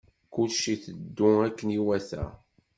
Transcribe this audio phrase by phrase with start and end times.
[0.33, 2.23] Kullec iteddu akken iwata.